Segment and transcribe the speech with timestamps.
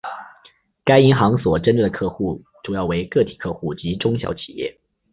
[0.83, 4.79] 该银行所针对的客户主要为个体客户及中小企业。